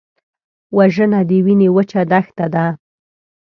وژنه 0.77 1.19
د 1.29 1.31
وینې 1.45 1.69
وچه 1.75 2.01
دښته 2.11 2.45
ده 2.53 2.65